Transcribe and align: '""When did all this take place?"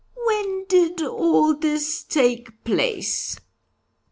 '""When 0.25 0.65
did 0.65 1.03
all 1.03 1.55
this 1.55 2.03
take 2.03 2.63
place?" 2.63 3.37